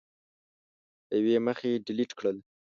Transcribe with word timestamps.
له 1.09 1.13
یوې 1.19 1.37
مخې 1.45 1.71
ډیلېټ 1.85 2.11
کړل 2.19 2.37